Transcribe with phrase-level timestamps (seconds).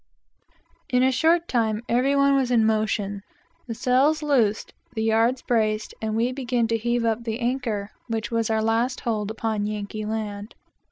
[0.89, 3.21] In a short time every one was in motion,
[3.67, 8.31] the sails loosed, the yards braced, and we began to heave up the anchor, which
[8.31, 10.55] was our last hold upon Yankee land.